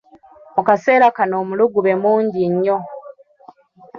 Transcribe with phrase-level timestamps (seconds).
[0.55, 2.77] Mu kaseera kano omulugube mungi nnyo.